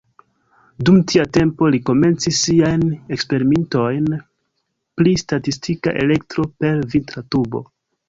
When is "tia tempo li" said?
1.11-1.81